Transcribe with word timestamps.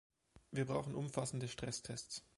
Wir 0.49 0.65
brauchen 0.65 0.95
umfassende 0.95 1.47
Stresstests. 1.47 2.23